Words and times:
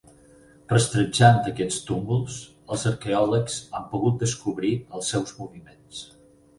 Rastrejant 0.71 1.37
aquests 1.51 1.77
túmuls 1.91 2.39
els 2.77 2.87
arqueòlegs 2.95 3.61
han 3.81 3.87
pogut 3.95 4.21
descobrir 4.27 4.77
els 4.99 5.15
seus 5.17 5.41
moviments. 5.45 6.07